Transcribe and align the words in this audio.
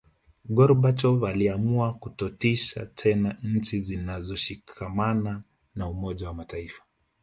Gorbachov 0.49 1.23
aliamua 1.25 1.93
kutotisha 1.93 2.85
tena 2.85 3.37
nchi 3.43 3.79
zilizoshikamana 3.79 5.43
na 5.75 5.89
Umoja 5.89 6.27
wa 6.27 6.33
mataifa 6.33 6.83